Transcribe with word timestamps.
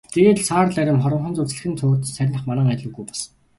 Тэгээд 0.13 0.37
л 0.41 0.47
саарал 0.49 0.79
арми 0.81 1.03
хоромхон 1.03 1.33
зуурт 1.35 1.51
салхинд 1.51 1.77
туугдан 1.79 2.13
сарних 2.17 2.43
манан 2.47 2.67
адил 2.73 2.89
үгүй 2.91 3.03
болсон. 3.07 3.31